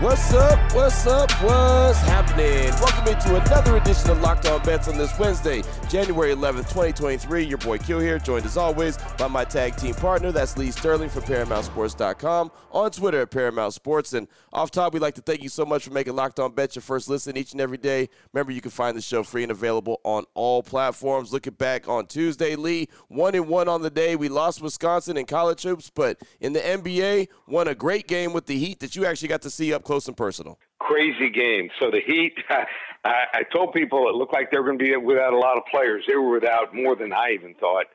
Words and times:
What's 0.00 0.32
up? 0.32 0.74
What's 0.76 1.08
up? 1.08 1.28
What's 1.42 1.98
happening? 1.98 2.70
Welcome 2.80 3.08
into 3.08 3.34
another 3.34 3.78
edition 3.78 4.10
of 4.10 4.20
Locked 4.20 4.46
On 4.46 4.62
Bets 4.62 4.86
on 4.86 4.96
this 4.96 5.18
Wednesday, 5.18 5.64
January 5.88 6.32
11th, 6.32 6.68
2023. 6.68 7.42
Your 7.42 7.58
boy 7.58 7.78
Q 7.78 7.98
here, 7.98 8.20
joined 8.20 8.46
as 8.46 8.56
always 8.56 8.96
by 9.18 9.26
my 9.26 9.44
tag 9.44 9.74
team 9.74 9.96
partner. 9.96 10.30
That's 10.30 10.56
Lee 10.56 10.70
Sterling 10.70 11.08
from 11.08 11.24
ParamountSports.com, 11.24 12.52
on 12.70 12.90
Twitter 12.92 13.22
at 13.22 13.32
Paramount 13.32 13.74
Sports. 13.74 14.12
And 14.12 14.28
off 14.52 14.70
top, 14.70 14.94
we'd 14.94 15.02
like 15.02 15.16
to 15.16 15.20
thank 15.20 15.42
you 15.42 15.48
so 15.48 15.66
much 15.66 15.82
for 15.82 15.90
making 15.90 16.14
Locked 16.14 16.38
On 16.38 16.52
Bets 16.52 16.76
your 16.76 16.82
first 16.84 17.08
listen 17.08 17.36
each 17.36 17.50
and 17.50 17.60
every 17.60 17.76
day. 17.76 18.08
Remember, 18.32 18.52
you 18.52 18.60
can 18.60 18.70
find 18.70 18.96
the 18.96 19.02
show 19.02 19.24
free 19.24 19.42
and 19.42 19.50
available 19.50 20.00
on 20.04 20.26
all 20.34 20.62
platforms. 20.62 21.32
Looking 21.32 21.54
back 21.54 21.88
on 21.88 22.06
Tuesday, 22.06 22.54
Lee, 22.54 22.88
one 23.08 23.34
and 23.34 23.48
one 23.48 23.66
on 23.66 23.82
the 23.82 23.90
day. 23.90 24.14
We 24.14 24.28
lost 24.28 24.62
Wisconsin 24.62 25.16
in 25.16 25.26
college 25.26 25.64
hoops, 25.64 25.90
but 25.92 26.22
in 26.38 26.52
the 26.52 26.60
NBA, 26.60 27.26
won 27.48 27.66
a 27.66 27.74
great 27.74 28.06
game 28.06 28.32
with 28.32 28.46
the 28.46 28.56
Heat 28.56 28.78
that 28.78 28.94
you 28.94 29.04
actually 29.04 29.26
got 29.26 29.42
to 29.42 29.50
see 29.50 29.74
up 29.74 29.87
close 29.88 30.06
and 30.06 30.18
personal. 30.18 30.58
Crazy 30.80 31.30
game. 31.30 31.70
So 31.80 31.90
the 31.90 32.02
Heat, 32.06 32.34
I, 32.50 33.24
I 33.32 33.42
told 33.50 33.72
people 33.72 34.06
it 34.10 34.14
looked 34.16 34.34
like 34.34 34.50
they 34.50 34.58
were 34.58 34.66
going 34.66 34.78
to 34.78 34.84
be 34.84 34.94
without 34.96 35.32
a 35.32 35.38
lot 35.38 35.56
of 35.56 35.62
players. 35.70 36.04
They 36.06 36.14
were 36.14 36.28
without 36.28 36.74
more 36.74 36.94
than 36.94 37.10
I 37.10 37.30
even 37.32 37.54
thought. 37.54 37.86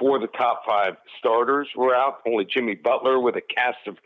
Four 0.00 0.16
of 0.16 0.22
the 0.22 0.36
top 0.36 0.62
five 0.66 0.96
starters 1.20 1.68
were 1.76 1.94
out. 1.94 2.22
Only 2.26 2.44
Jimmy 2.44 2.74
Butler 2.74 3.20
with 3.20 3.36
a 3.36 3.40
cast 3.40 3.86
of 3.86 3.98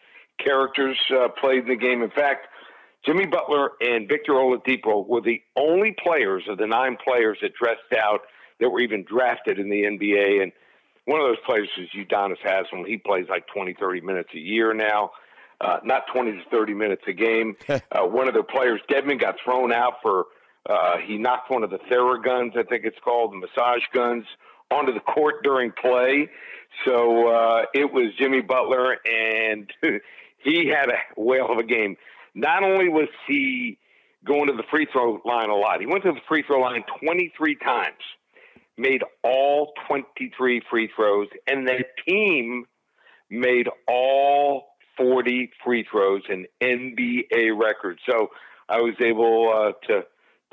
characters 0.44 0.98
uh, 1.11 1.28
played 1.41 1.61
in 1.61 1.69
the 1.69 1.77
game. 1.77 2.02
In 2.02 2.11
fact, 2.11 2.48
Jimmy 3.06 3.24
Butler 3.24 3.70
and 3.80 4.06
Victor 4.06 4.33
Oladipo 4.33 5.06
were 5.06 5.22
the 5.22 5.41
only 5.56 5.96
players 6.05 6.44
of 6.48 6.58
the 6.58 6.67
nine 6.67 6.98
players 7.02 7.39
that 7.41 7.52
dressed 7.55 7.94
out 7.98 8.20
that 8.61 8.69
were 8.69 8.80
even 8.80 9.06
drafted 9.08 9.58
in 9.58 9.70
the 9.70 9.84
NBA. 9.84 10.42
And 10.42 10.52
one 11.06 11.19
of 11.20 11.27
those 11.28 11.44
players 11.46 11.70
is 11.78 11.89
Udonis 11.96 12.36
Haslem. 12.44 12.84
He 12.86 12.98
plays 12.98 13.24
like 13.30 13.46
20, 13.55 13.74
30 13.80 14.02
minutes 14.02 14.28
a 14.34 14.39
year 14.39 14.74
now 14.74 15.12
uh, 15.62 15.78
not 15.84 16.02
20 16.12 16.32
to 16.32 16.42
30 16.50 16.74
minutes 16.74 17.02
a 17.06 17.12
game. 17.12 17.56
uh, 17.68 17.80
one 18.02 18.28
of 18.28 18.34
their 18.34 18.42
players, 18.42 18.80
Dedmon, 18.91 19.20
got 19.20 19.36
thrown 19.44 19.72
out 19.72 19.94
for 20.02 20.27
uh, 20.68 20.98
he 21.05 21.18
knocked 21.18 21.50
one 21.50 21.64
of 21.64 21.70
the 21.70 21.78
Theraguns, 21.91 22.56
I 22.56 22.62
think 22.62 22.84
it's 22.84 22.98
called, 23.02 23.32
the 23.32 23.36
massage 23.36 23.83
guns, 23.92 24.24
onto 24.70 24.92
the 24.92 25.00
court 25.00 25.42
during 25.42 25.72
play. 25.72 26.28
So 26.84 27.28
uh, 27.28 27.62
it 27.74 27.92
was 27.92 28.12
Jimmy 28.18 28.42
Butler, 28.42 28.96
and 29.05 29.70
he 30.38 30.68
had 30.68 30.88
a 30.88 31.20
whale 31.20 31.50
of 31.50 31.58
a 31.58 31.64
game. 31.64 31.96
Not 32.34 32.62
only 32.62 32.88
was 32.88 33.08
he 33.27 33.78
going 34.24 34.46
to 34.46 34.52
the 34.52 34.62
free 34.70 34.86
throw 34.90 35.20
line 35.24 35.50
a 35.50 35.56
lot, 35.56 35.80
he 35.80 35.86
went 35.86 36.05
to 36.05 36.12
the 36.12 36.20
free 36.28 36.44
throw 36.46 36.60
line 36.60 36.84
23 37.00 37.56
times, 37.56 37.98
made 38.78 39.02
all 39.24 39.72
23 39.89 40.62
free 40.70 40.89
throws, 40.95 41.28
and 41.46 41.67
the 41.67 41.84
team 42.08 42.67
made 43.28 43.68
all 43.89 44.52
40 45.22 45.50
free 45.64 45.86
throws, 45.90 46.22
an 46.28 46.46
NBA 46.60 47.58
record. 47.58 47.98
So 48.08 48.28
I 48.68 48.78
was 48.78 48.94
able 49.00 49.52
uh, 49.55 49.72
to 49.88 50.02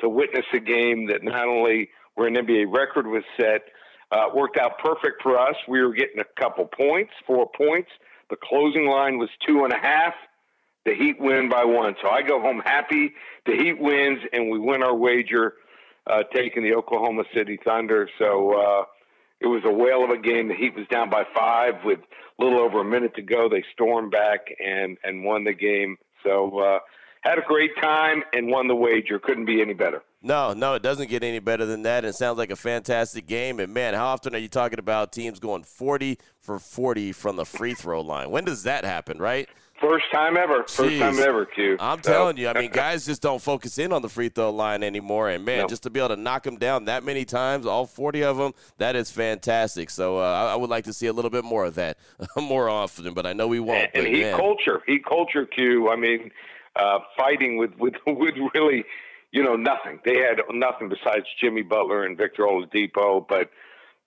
to 0.01 0.09
witness 0.09 0.45
a 0.53 0.59
game 0.59 1.07
that 1.07 1.23
not 1.23 1.45
only 1.47 1.89
where 2.15 2.27
an 2.27 2.35
NBA 2.35 2.73
record 2.73 3.05
was 3.05 3.23
set, 3.35 3.63
uh, 4.11 4.27
worked 4.33 4.57
out 4.57 4.79
perfect 4.79 5.21
for 5.21 5.37
us. 5.37 5.55
We 5.67 5.81
were 5.81 5.93
getting 5.93 6.19
a 6.21 6.41
couple 6.41 6.65
points, 6.65 7.11
four 7.27 7.49
points. 7.55 7.89
The 8.29 8.37
closing 8.41 8.85
line 8.85 9.17
was 9.17 9.29
two 9.45 9.65
and 9.65 9.73
a 9.73 9.79
half. 9.79 10.13
The 10.85 10.95
Heat 10.95 11.19
win 11.19 11.49
by 11.49 11.65
one. 11.65 11.95
So 12.01 12.09
I 12.09 12.21
go 12.21 12.39
home 12.39 12.61
happy. 12.63 13.11
The 13.45 13.53
Heat 13.53 13.79
wins, 13.79 14.19
and 14.31 14.49
we 14.49 14.57
win 14.57 14.83
our 14.83 14.95
wager, 14.95 15.55
uh, 16.09 16.23
taking 16.33 16.63
the 16.63 16.73
Oklahoma 16.75 17.23
City 17.35 17.59
Thunder. 17.63 18.09
So 18.17 18.53
uh, 18.53 18.85
it 19.41 19.47
was 19.47 19.63
a 19.65 19.71
whale 19.71 20.03
of 20.03 20.09
a 20.09 20.17
game. 20.17 20.47
The 20.47 20.55
Heat 20.55 20.75
was 20.75 20.87
down 20.87 21.09
by 21.09 21.23
five 21.35 21.75
with 21.85 21.99
a 21.99 22.43
little 22.43 22.59
over 22.59 22.81
a 22.81 22.85
minute 22.85 23.15
to 23.15 23.21
go. 23.21 23.49
They 23.49 23.63
stormed 23.73 24.11
back 24.11 24.47
and 24.63 24.97
and 25.03 25.23
won 25.23 25.43
the 25.43 25.53
game. 25.53 25.97
So 26.23 26.59
uh, 26.59 26.79
had 27.21 27.37
a 27.37 27.41
great 27.41 27.71
time 27.81 28.23
and 28.33 28.49
won 28.49 28.67
the 28.67 28.75
wager. 28.75 29.19
Couldn't 29.19 29.45
be 29.45 29.61
any 29.61 29.73
better. 29.73 30.03
No, 30.21 30.53
no, 30.53 30.73
it 30.73 30.83
doesn't 30.83 31.09
get 31.09 31.23
any 31.23 31.39
better 31.39 31.65
than 31.65 31.83
that. 31.83 32.03
It 32.03 32.13
sounds 32.13 32.37
like 32.37 32.51
a 32.51 32.55
fantastic 32.55 33.25
game. 33.25 33.59
And 33.59 33.73
man, 33.73 33.93
how 33.93 34.07
often 34.07 34.35
are 34.35 34.39
you 34.39 34.49
talking 34.49 34.79
about 34.79 35.13
teams 35.13 35.39
going 35.39 35.63
40 35.63 36.17
for 36.41 36.59
40 36.59 37.13
from 37.13 37.37
the 37.37 37.45
free 37.45 37.73
throw 37.73 38.01
line? 38.01 38.29
When 38.29 38.43
does 38.43 38.63
that 38.63 38.83
happen, 38.83 39.17
right? 39.19 39.47
First 39.81 40.05
time 40.11 40.35
ever. 40.35 40.63
First 40.63 40.77
Jeez. 40.77 40.99
time 40.99 41.19
ever, 41.19 41.45
Q. 41.45 41.77
I'm 41.79 42.03
so. 42.03 42.11
telling 42.11 42.37
you, 42.37 42.49
I 42.49 42.53
mean, 42.53 42.71
guys 42.73 43.05
just 43.05 43.21
don't 43.21 43.41
focus 43.41 43.77
in 43.77 43.93
on 43.93 44.01
the 44.01 44.09
free 44.09 44.29
throw 44.29 44.51
line 44.51 44.83
anymore. 44.83 45.29
And 45.29 45.45
man, 45.45 45.61
no. 45.61 45.67
just 45.67 45.83
to 45.83 45.89
be 45.89 45.99
able 45.99 46.15
to 46.15 46.21
knock 46.21 46.43
them 46.43 46.57
down 46.57 46.85
that 46.85 47.03
many 47.03 47.25
times, 47.25 47.65
all 47.65 47.85
40 47.85 48.23
of 48.23 48.37
them, 48.37 48.53
that 48.77 48.95
is 48.95 49.09
fantastic. 49.09 49.89
So 49.89 50.17
uh, 50.17 50.49
I 50.51 50.55
would 50.55 50.69
like 50.69 50.85
to 50.85 50.93
see 50.93 51.07
a 51.07 51.13
little 51.13 51.31
bit 51.31 51.45
more 51.45 51.65
of 51.65 51.75
that 51.75 51.97
more 52.37 52.69
often, 52.69 53.13
but 53.13 53.25
I 53.25 53.33
know 53.33 53.47
we 53.47 53.59
won't. 53.59 53.89
And, 53.93 54.05
and 54.05 54.15
heat 54.15 54.31
culture, 54.33 54.81
heat 54.85 55.05
culture, 55.05 55.45
Q. 55.45 55.89
I 55.89 55.95
mean, 55.95 56.31
uh, 56.75 56.99
fighting 57.17 57.57
with, 57.57 57.75
with, 57.77 57.95
with 58.07 58.35
really, 58.53 58.83
you 59.31 59.43
know, 59.43 59.55
nothing. 59.55 59.99
They 60.03 60.17
had 60.17 60.41
nothing 60.51 60.89
besides 60.89 61.25
Jimmy 61.39 61.61
Butler 61.61 62.03
and 62.03 62.17
Victor 62.17 62.43
Oladipo, 62.43 63.25
but 63.27 63.49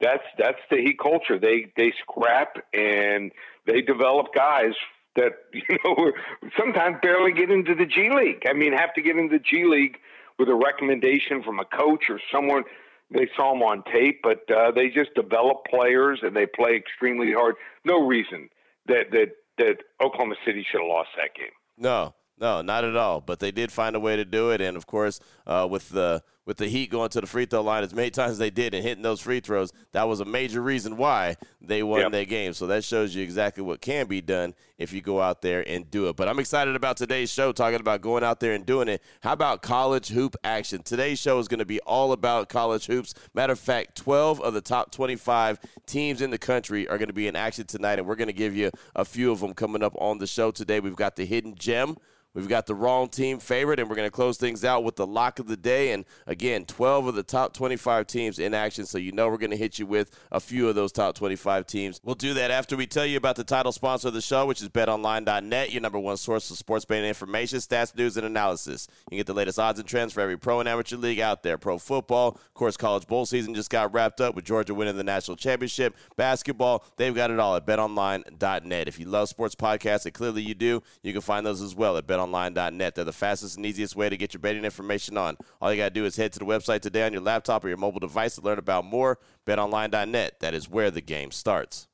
that's 0.01 0.25
that's 0.37 0.59
the 0.69 0.79
heat 0.79 0.99
culture. 0.99 1.39
They 1.39 1.73
they 1.77 1.93
scrap 2.03 2.57
and 2.75 3.31
they 3.67 3.81
develop 3.81 4.35
guys 4.35 4.75
that 5.17 5.33
you 5.53 5.79
know 5.85 6.13
sometimes 6.59 6.97
barely 7.03 7.33
get 7.33 7.51
into 7.51 7.75
the 7.75 7.87
G 7.87 8.11
League. 8.15 8.43
I 8.49 8.53
mean, 8.53 8.73
have 8.73 8.95
to 8.95 9.03
get 9.03 9.17
into 9.17 9.39
the 9.39 9.45
G 9.45 9.65
League 9.65 9.99
with 10.39 10.49
a 10.49 10.55
recommendation 10.55 11.43
from 11.43 11.61
a 11.61 11.65
coach 11.65 12.05
or 12.09 12.21
someone. 12.33 12.65
They 13.11 13.29
saw 13.37 13.53
them 13.53 13.63
on 13.63 13.85
tape, 13.93 14.21
but 14.23 14.51
uh, 14.51 14.71
they 14.71 14.89
just 14.89 15.15
develop 15.15 15.67
players 15.69 16.21
and 16.23 16.35
they 16.35 16.47
play 16.47 16.77
extremely 16.77 17.33
hard. 17.33 17.57
No 17.85 18.07
reason 18.07 18.49
that 18.87 19.11
that 19.13 19.33
that 19.59 19.77
Oklahoma 20.03 20.37
City 20.47 20.65
should 20.71 20.81
have 20.81 20.89
lost 20.89 21.11
that 21.17 21.35
game. 21.35 21.53
No, 21.77 22.15
no, 22.39 22.63
not 22.63 22.85
at 22.85 22.97
all. 22.97 23.21
But 23.21 23.41
they 23.41 23.51
did 23.51 23.71
find 23.71 23.95
a 23.95 24.01
way 24.01 24.17
to 24.17 24.25
do 24.25 24.51
it, 24.51 24.61
and 24.61 24.77
of 24.77 24.87
course, 24.87 25.21
uh, 25.47 25.67
with 25.71 25.91
the 25.91 26.23
with 26.45 26.57
the 26.57 26.67
Heat 26.67 26.91
going 26.91 27.09
to 27.11 27.21
the 27.21 27.27
free 27.27 27.47
throw 27.47 27.63
line 27.63 27.85
as 27.85 27.95
many 27.95 28.11
times 28.11 28.33
as 28.33 28.39
they 28.39 28.51
did 28.51 28.75
and 28.75 28.85
hitting 28.85 29.03
those 29.03 29.21
free 29.21 29.41
throws, 29.41 29.73
that 29.93 30.09
was 30.09 30.21
a 30.21 30.25
major 30.25 30.61
reason 30.61 30.97
why 30.97 31.37
they 31.61 31.83
won 31.83 32.01
yep. 32.01 32.13
their 32.13 32.25
game. 32.25 32.53
So 32.53 32.67
that 32.67 32.85
shows 32.85 33.15
you 33.15 33.23
exactly 33.23 33.63
what 33.63 33.81
can 33.81 34.07
be 34.07 34.21
done 34.21 34.55
if 34.79 34.93
you 34.93 35.01
go 35.01 35.21
out 35.21 35.43
there 35.43 35.65
and 35.69 35.89
do 35.91 36.09
it. 36.09 36.17
But 36.17 36.29
I'm 36.29 36.41
excited 36.41 36.75
about 36.75 36.97
today's 36.97 37.33
show, 37.33 37.53
talking 37.53 37.79
about 37.79 38.01
going 38.01 38.25
out 38.25 38.41
there 38.41 38.53
and 38.55 38.67
doing 38.67 38.89
it. 38.89 39.03
How 39.21 39.33
about 39.33 39.63
college 39.63 40.09
hoop 40.09 40.35
action? 40.43 40.83
Today's 40.83 41.21
show 41.21 41.39
is 41.39 41.47
going 41.47 41.61
to 41.61 41.65
be 41.65 41.81
all 41.81 42.13
about 42.13 42.49
college 42.49 42.87
hoops. 42.87 43.15
Matter 43.35 43.53
of 43.53 43.61
fact, 43.61 43.97
12 43.97 44.41
of 44.41 44.55
the 44.55 44.61
top 44.61 44.91
25 44.91 45.61
teams 45.87 46.21
in 46.21 46.31
the 46.31 46.39
country 46.39 46.89
are 46.89 46.99
going 46.99 47.09
to 47.09 47.15
be 47.15 47.29
in 47.29 47.37
action 47.37 47.67
tonight, 47.67 47.99
and 47.99 48.09
we're 48.09 48.17
going 48.17 48.27
to 48.27 48.33
give 48.33 48.57
you 48.57 48.71
a 48.97 49.05
few 49.05 49.31
of 49.31 49.41
them 49.41 49.55
coming 49.55 49.83
up 49.83 49.95
on 49.99 50.19
the 50.19 50.27
show 50.27 50.51
today. 50.51 50.81
We've 50.81 50.97
got 50.97 51.15
the 51.15 51.25
hidden 51.25 51.55
gem 51.55 51.97
We've 52.35 52.49
got 52.49 52.67
the 52.67 52.75
wrong 52.75 53.09
team 53.09 53.39
favorite, 53.39 53.79
and 53.79 53.91
we're 53.91 53.97
going 53.97 54.07
to 54.07 54.11
close 54.11 54.39
things 54.39 54.65
out 54.65 54.85
with 54.85 54.97
the 54.97 55.07
lock 55.07 55.39
of 55.39 55.49
the 55.49 55.57
day. 55.57 55.93
And 55.93 56.07
again, 56.27 56.65
12 56.65 57.09
of 57.09 57.15
the 57.15 57.23
top 57.23 57.53
25 57.53 58.07
teams 58.07 58.39
in 58.39 58.55
action, 58.55 58.87
so 58.87 58.97
you 58.97 59.13
know 59.13 59.29
we're 59.29 59.37
going 59.37 59.51
to 59.51 59.57
hit 59.57 59.79
you 59.79 59.85
with 59.85 60.11
a 60.31 60.41
few 60.41 60.67
of 60.67 60.75
those 60.75 60.93
top 60.93 61.15
25 61.15 61.67
teams. 61.67 62.01
We'll 62.03 62.15
do 62.15 62.33
that 62.35 62.51
after 62.51 62.75
we 62.75 62.87
tell 62.87 63.05
you 63.05 63.19
about 63.19 63.37
the 63.37 63.45
title 63.45 63.71
sponsor 63.71 64.09
of 64.09 64.15
the 64.15 64.23
show, 64.23 64.47
which 64.47 64.63
is 64.63 64.71
betonline.net, 64.71 65.73
your 65.73 65.83
number 65.83 65.99
one 65.99 66.17
source 66.17 66.49
for 66.49 66.55
sports 66.55 66.87
betting 66.87 67.05
information, 67.05 67.59
stats, 67.59 67.95
news, 67.95 68.17
and 68.17 68.25
analysis. 68.25 68.89
You 68.91 69.11
can 69.11 69.19
get 69.19 69.27
the 69.27 69.35
latest 69.35 69.59
odds 69.59 69.79
and 69.79 69.87
trends 69.87 70.15
for 70.15 70.23
every 70.23 70.39
pro 70.39 70.61
and 70.61 70.69
amateur 70.69 70.97
league 70.97 71.21
out 71.21 71.43
there. 71.43 71.59
Pro 71.59 71.77
football, 71.77 72.29
of 72.29 72.55
course, 72.55 72.79
college 72.79 73.07
bowl 73.07 73.27
season 73.27 73.55
just 73.55 73.69
got 73.69 73.93
wrapped 73.93 74.23
up 74.23 74.35
with 74.35 74.47
Georgia 74.47 74.73
winning 74.73 74.97
the 74.97 75.05
national 75.05 75.37
championship. 75.37 75.95
Basketball, 76.17 76.83
they've 76.97 77.15
got 77.15 77.31
it 77.31 77.39
all 77.39 77.57
at 77.57 77.67
betonline.net. 77.67 78.89
If 78.89 78.99
you 78.99 79.07
love 79.07 79.29
sports 79.29 79.55
podcasts, 79.55 80.07
and 80.07 80.15
clearly 80.15 80.41
you 80.41 80.55
do, 80.55 80.83
you 81.03 81.13
can 81.13 81.21
find 81.21 81.45
those 81.45 81.61
as 81.61 81.75
well 81.75 81.99
at 81.99 82.07
betonline.net 82.07 82.22
betonline.net. 82.23 82.95
They're 82.95 83.05
the 83.05 83.13
fastest 83.13 83.57
and 83.57 83.67
easiest 83.67 83.97
way 83.97 84.09
to 84.09 84.17
get 84.17 84.33
your 84.33 84.41
betting 84.41 84.65
information 84.65 85.17
on. 85.17 85.37
All 85.61 85.73
you 85.73 85.77
got 85.79 85.89
to 85.89 85.95
do 85.95 86.05
is 86.05 86.17
head 86.17 86.33
to 86.35 86.39
the 86.39 86.45
website 86.45 86.81
today 86.81 87.05
on 87.05 87.13
your 87.13 87.23
laptop 87.23 87.65
or 87.65 87.69
your 87.69 87.77
mobile 87.77 88.01
device 88.01 88.37
to 88.37 88.43
learn 88.43 88.59
about 88.59 88.85
more. 88.85 89.19
BetOnline.net. 89.47 90.41
That 90.41 90.55
is 90.55 90.69
where 90.69 90.91
the 90.91 91.01
game 91.01 91.31
starts. 91.31 91.89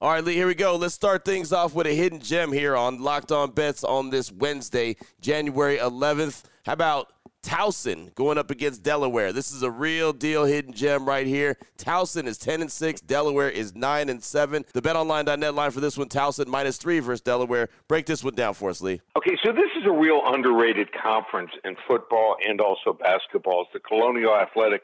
All 0.00 0.10
right, 0.10 0.24
Lee, 0.24 0.34
here 0.34 0.46
we 0.46 0.54
go. 0.54 0.76
Let's 0.76 0.94
start 0.94 1.26
things 1.26 1.52
off 1.52 1.74
with 1.74 1.86
a 1.86 1.94
hidden 1.94 2.20
gem 2.20 2.52
here 2.52 2.74
on 2.74 3.02
Locked 3.02 3.32
On 3.32 3.50
Bets 3.50 3.84
on 3.84 4.08
this 4.08 4.32
Wednesday, 4.32 4.96
January 5.20 5.76
11th. 5.76 6.44
How 6.64 6.72
about 6.72 7.12
Towson 7.42 8.14
going 8.14 8.38
up 8.38 8.50
against 8.50 8.82
Delaware? 8.82 9.32
This 9.32 9.52
is 9.52 9.62
a 9.62 9.70
real 9.70 10.12
deal 10.12 10.44
hidden 10.44 10.72
gem 10.72 11.06
right 11.06 11.26
here. 11.26 11.56
Towson 11.78 12.26
is 12.26 12.38
10 12.38 12.62
and 12.62 12.70
6, 12.70 13.00
Delaware 13.02 13.50
is 13.50 13.74
9 13.74 14.08
and 14.08 14.22
7. 14.22 14.64
The 14.72 14.82
betonline.net 14.82 15.54
line 15.54 15.70
for 15.70 15.80
this 15.80 15.96
one, 15.96 16.08
Towson 16.08 16.46
minus 16.46 16.76
3 16.76 17.00
versus 17.00 17.20
Delaware. 17.20 17.68
Break 17.88 18.06
this 18.06 18.22
one 18.22 18.34
down 18.34 18.54
for 18.54 18.70
us, 18.70 18.80
Lee. 18.80 19.00
Okay, 19.16 19.36
so 19.44 19.52
this 19.52 19.70
is 19.78 19.86
a 19.86 19.92
real 19.92 20.20
underrated 20.26 20.88
conference 20.92 21.52
in 21.64 21.76
football 21.88 22.36
and 22.46 22.60
also 22.60 22.92
basketball. 22.92 23.62
It's 23.62 23.72
the 23.72 23.80
Colonial 23.80 24.34
Athletic 24.34 24.82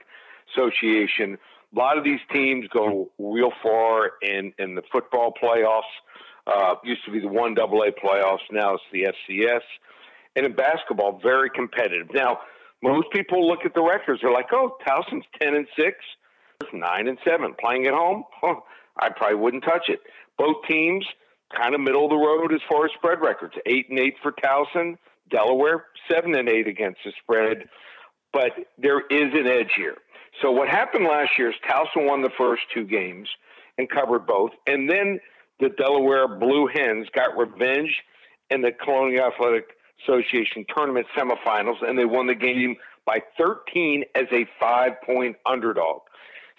Association 0.55 1.39
a 1.75 1.79
lot 1.79 1.99
of 1.99 2.05
these 2.05 2.21
teams 2.33 2.67
go 2.69 3.11
real 3.19 3.51
far 3.63 4.13
in, 4.23 4.53
in 4.59 4.75
the 4.75 4.83
football 4.93 5.33
playoffs. 5.43 5.83
Uh, 6.47 6.77
used 6.85 7.05
to 7.05 7.11
be 7.11 7.21
the 7.21 7.29
one 7.29 7.55
double 7.55 7.83
A 7.83 7.91
playoffs. 7.91 8.39
Now 8.53 8.75
it's 8.75 8.85
the 8.93 9.03
FCS. 9.03 9.63
And 10.37 10.47
in 10.47 10.55
basketball, 10.55 11.19
very 11.23 11.51
competitive. 11.51 12.09
Now, 12.13 12.39
most 12.83 13.11
people 13.11 13.49
look 13.49 13.61
at 13.65 13.75
the 13.75 13.83
records. 13.83 14.21
They're 14.23 14.33
like, 14.33 14.53
oh, 14.53 14.77
Towson's 14.87 15.25
10 15.41 15.55
and 15.55 15.67
6, 15.77 15.97
9 16.73 17.09
and 17.09 17.19
7. 17.25 17.55
Playing 17.61 17.87
at 17.87 17.95
home? 17.95 18.25
Huh, 18.41 18.61
I 18.99 19.11
probably 19.11 19.37
wouldn't 19.37 19.65
touch 19.65 19.89
it. 19.89 20.01
Both 20.39 20.57
teams 20.69 21.05
kind 21.55 21.75
of 21.75 21.81
middle 21.81 22.05
of 22.05 22.11
the 22.11 22.17
road 22.17 22.53
as 22.53 22.61
far 22.69 22.87
as 22.87 22.93
spread 22.97 23.21
records. 23.21 23.55
8 23.67 23.91
and 23.91 23.99
8 23.99 24.15
for 24.23 24.33
Towson. 24.33 24.97
Delaware, 25.31 25.87
7 26.11 26.35
and 26.35 26.49
8 26.49 26.69
against 26.69 27.01
the 27.05 27.13
spread. 27.23 27.69
But 28.33 28.53
there 28.79 29.01
is 29.01 29.33
an 29.35 29.47
edge 29.47 29.73
here. 29.77 29.97
So 30.43 30.51
what 30.51 30.69
happened 30.69 31.05
last 31.05 31.33
year 31.39 31.51
is 31.51 31.57
Towson 31.69 32.07
won 32.07 32.23
the 32.23 32.31
first 32.39 32.63
two 32.73 32.85
games 32.85 33.29
and 33.79 33.89
covered 33.89 34.27
both, 34.27 34.51
and 34.67 34.89
then 34.89 35.19
the 35.61 35.71
Delaware 35.71 36.29
Blue 36.29 36.69
Hens 36.73 37.07
got 37.15 37.37
revenge 37.37 38.03
in 38.51 38.61
the 38.61 38.73
Colonial 38.73 39.27
Athletic 39.27 39.76
Association 40.03 40.65
tournament 40.75 41.07
semifinals, 41.17 41.83
and 41.83 41.99
they 41.99 42.05
won 42.05 42.27
the 42.27 42.35
game 42.35 42.77
by 43.05 43.21
13 43.39 44.05
as 44.15 44.27
a 44.33 44.47
five-point 44.59 45.37
underdog. 45.47 46.03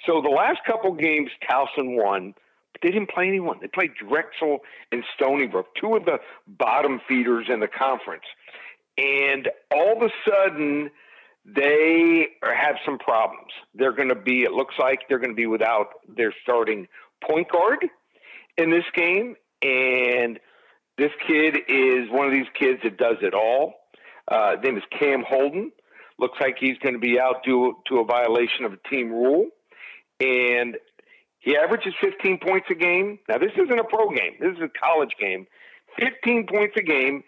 So 0.06 0.22
the 0.22 0.30
last 0.30 0.60
couple 0.66 0.94
games 0.94 1.30
Towson 1.50 1.96
won, 2.02 2.34
but 2.72 2.82
they 2.82 2.90
didn't 2.90 3.10
play 3.10 3.28
anyone. 3.28 3.58
They 3.62 3.68
played 3.68 3.92
Drexel 3.96 4.60
and 4.92 5.04
Stony 5.16 5.48
Brook, 5.48 5.68
two 5.80 5.96
of 5.96 6.06
the 6.06 6.20
bottom 6.48 7.02
feeders 7.08 7.48
in 7.50 7.60
the 7.60 7.68
conference. 7.68 8.24
And 8.98 9.50
all 9.74 9.98
of 9.98 10.02
a 10.02 10.10
sudden, 10.28 10.90
they 11.46 12.28
have 12.44 12.76
some 12.86 12.98
problems. 12.98 13.52
They're 13.74 13.94
going 13.94 14.10
to 14.10 14.16
be, 14.16 14.44
it 14.44 14.52
looks 14.52 14.76
like 14.80 15.08
they're 15.08 15.20
going 15.20 15.32
to 15.32 15.36
be 15.36 15.48
without 15.48 15.88
their 16.08 16.34
starting 16.44 16.88
point 17.24 17.50
guard 17.52 17.86
in 18.58 18.70
this 18.72 18.86
game. 18.94 19.36
And 19.62 20.40
this 20.98 21.12
kid 21.28 21.58
is 21.68 22.10
one 22.10 22.26
of 22.26 22.34
these 22.34 22.48
kids 22.58 22.80
that 22.84 22.98
does 22.98 23.18
it 23.22 23.34
all. 23.34 23.76
Uh, 24.28 24.52
his 24.56 24.64
name 24.64 24.78
is 24.78 24.84
Cam 24.98 25.24
Holden. 25.28 25.72
Looks 26.20 26.40
like 26.42 26.58
he's 26.60 26.78
going 26.80 26.94
to 26.94 27.00
be 27.00 27.20
out 27.20 27.44
due 27.44 27.78
to 27.88 28.00
a 28.00 28.06
violation 28.06 28.66
of 28.66 28.74
a 28.74 28.90
team 28.90 29.12
rule. 29.12 29.48
And 30.20 30.78
he 31.40 31.56
averages 31.56 31.94
15 32.02 32.40
points 32.40 32.68
a 32.72 32.76
game. 32.76 33.20
Now, 33.30 33.38
this 33.38 33.52
isn't 33.54 33.80
a 33.80 33.84
pro 33.84 34.10
game, 34.10 34.34
this 34.40 34.54
is 34.54 34.64
a 34.64 34.70
college 34.70 35.16
game. 35.20 35.46
15 36.00 36.48
points 36.48 36.76
a 36.78 36.84
game, 36.84 37.24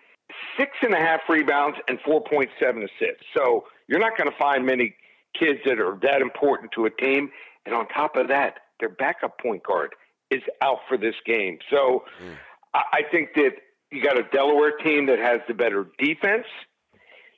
six 0.58 0.72
and 0.82 0.94
a 0.94 0.98
half 0.98 1.22
rebounds, 1.30 1.78
and 1.88 2.00
4.7 2.00 2.50
assists. 2.60 3.26
So, 3.36 3.66
you're 3.88 4.00
not 4.00 4.18
going 4.18 4.30
to 4.30 4.38
find 4.38 4.66
many 4.66 4.96
kids 5.38 5.60
that 5.66 5.80
are 5.80 5.98
that 6.02 6.22
important 6.22 6.72
to 6.74 6.86
a 6.86 6.90
team. 6.90 7.30
And 7.66 7.76
on 7.76 7.88
top 7.88 8.16
of 8.16 8.28
that, 8.30 8.56
their 8.80 8.90
backup 8.90 9.40
point 9.40 9.64
guard 9.64 9.94
is 10.32 10.42
out 10.62 10.80
for 10.88 10.98
this 10.98 11.16
game. 11.26 11.60
So 11.70 12.04
mm. 12.24 12.36
I 12.74 13.02
think 13.12 13.34
that 13.36 13.52
you 13.92 14.04
got 14.04 14.18
a 14.18 14.24
Delaware 14.32 14.78
team 14.84 15.08
that 15.08 15.20
has 15.20 15.42
the 15.48 15.54
better 15.54 15.88
defense. 15.98 16.46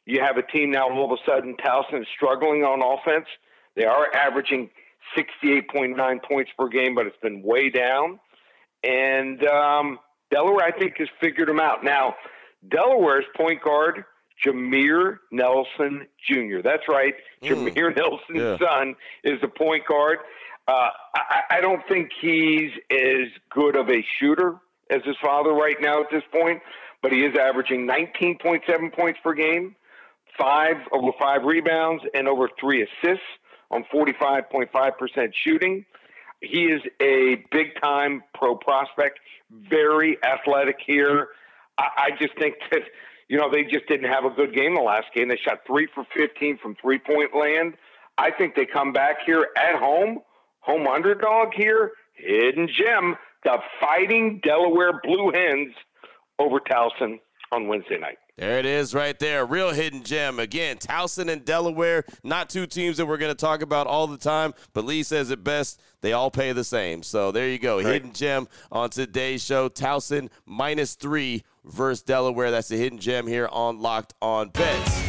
You 0.06 0.22
have 0.22 0.38
a 0.38 0.44
team 0.44 0.72
now 0.72 0.90
all 0.90 1.06
of 1.06 1.12
a 1.12 1.30
sudden 1.30 1.56
Towson 1.56 2.02
is 2.02 2.08
struggling 2.16 2.64
on 2.64 2.82
offense. 2.82 3.28
They 3.76 3.86
are 3.86 4.14
averaging 4.14 4.70
68.9 5.18 6.24
points 6.24 6.52
per 6.58 6.68
game, 6.68 6.96
but 6.96 7.08
it's 7.08 7.18
been 7.22 7.42
way 7.42 7.70
down. 7.70 8.20
And 8.84 9.46
um, 9.46 10.00
Delaware, 10.32 10.66
I 10.66 10.78
think, 10.78 10.98
has 10.98 11.08
figured 11.22 11.48
them 11.48 11.60
out. 11.60 11.84
Now, 11.84 12.16
Delaware's 12.68 13.26
point 13.36 13.62
guard 13.64 14.04
Jameer 14.46 15.20
Nelson 15.32 16.08
Jr. 16.28 16.62
That's 16.64 16.88
right. 16.90 17.14
Mm. 17.44 17.74
Jameer 17.74 17.96
Nelson's 17.98 18.20
yeah. 18.36 18.58
son 18.58 18.96
is 19.24 19.40
the 19.42 19.48
point 19.48 19.86
guard. 19.86 20.18
Uh, 20.68 20.90
I, 21.16 21.58
I 21.58 21.62
don't 21.62 21.82
think 21.88 22.10
he's 22.20 22.72
as 22.92 23.28
good 23.50 23.76
of 23.76 23.90
a 23.90 24.04
shooter 24.20 24.58
as 24.92 25.02
his 25.06 25.16
father 25.22 25.52
right 25.54 25.78
now 25.80 26.02
at 26.02 26.08
this 26.12 26.24
point, 26.32 26.62
but 27.02 27.12
he 27.12 27.22
is 27.22 27.36
averaging 27.36 27.88
19.7 27.88 28.94
points 28.94 29.20
per 29.24 29.34
game, 29.34 29.76
five 30.38 30.76
over 30.92 31.12
five 31.20 31.44
rebounds, 31.44 32.04
and 32.14 32.28
over 32.28 32.50
three 32.60 32.84
assists 32.84 33.26
on 33.72 33.84
45.5% 33.94 35.34
shooting. 35.44 35.86
He 36.42 36.66
is 36.66 36.82
a 37.02 37.44
big 37.52 37.80
time 37.82 38.24
pro 38.34 38.56
prospect, 38.56 39.20
very 39.50 40.18
athletic 40.24 40.78
here. 40.86 41.30
I, 41.78 41.88
I 41.98 42.10
just 42.20 42.38
think 42.38 42.56
that 42.72 42.82
you 43.32 43.38
know, 43.38 43.50
they 43.50 43.64
just 43.64 43.88
didn't 43.88 44.12
have 44.12 44.26
a 44.26 44.30
good 44.30 44.54
game 44.54 44.76
the 44.76 44.82
last 44.82 45.08
game. 45.16 45.30
They 45.30 45.38
shot 45.38 45.60
three 45.66 45.88
for 45.96 46.06
15 46.14 46.58
from 46.58 46.76
three 46.76 47.00
point 47.00 47.34
land. 47.34 47.76
I 48.18 48.30
think 48.30 48.56
they 48.56 48.66
come 48.66 48.92
back 48.92 49.20
here 49.26 49.48
at 49.56 49.80
home, 49.80 50.20
home 50.60 50.86
underdog 50.86 51.54
here, 51.56 51.92
hidden 52.14 52.68
gem, 52.68 53.16
the 53.44 53.58
fighting 53.80 54.40
Delaware 54.44 55.00
Blue 55.04 55.32
Hens 55.34 55.74
over 56.40 56.60
Towson 56.60 57.20
on 57.52 57.68
Wednesday 57.68 57.98
night. 57.98 58.18
There 58.38 58.58
it 58.58 58.66
is 58.66 58.94
right 58.94 59.18
there. 59.20 59.46
Real 59.46 59.72
hidden 59.72 60.04
gem. 60.04 60.40
Again, 60.40 60.78
Towson 60.78 61.30
and 61.30 61.46
Delaware, 61.46 62.06
not 62.24 62.50
two 62.50 62.66
teams 62.66 62.98
that 62.98 63.06
we're 63.06 63.18
going 63.18 63.32
to 63.32 63.36
talk 63.36 63.62
about 63.62 63.88
all 63.88 64.08
the 64.08 64.18
time, 64.18 64.54
but 64.74 64.86
Lee 64.86 65.04
says 65.04 65.30
it 65.30 65.44
best. 65.44 65.80
They 66.02 66.14
all 66.14 66.32
pay 66.32 66.52
the 66.54 66.64
same. 66.64 67.04
So 67.04 67.32
there 67.32 67.50
you 67.50 67.60
go. 67.60 67.78
Right. 67.78 67.86
Hidden 67.86 68.14
gem 68.14 68.48
on 68.72 68.90
today's 68.90 69.44
show. 69.44 69.70
Towson 69.70 70.30
minus 70.46 70.96
three 70.96 71.44
versus 71.66 72.02
Delaware. 72.02 72.50
That's 72.52 72.70
the 72.70 72.78
hidden 72.78 72.98
gem 72.98 73.28
here 73.28 73.48
on 73.52 73.80
Locked 73.80 74.14
On 74.22 74.50
Bets. 74.50 75.00